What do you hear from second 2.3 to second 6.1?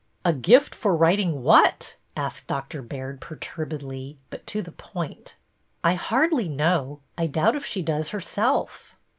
Doctor Baird, perturbedly, but to the point.'' I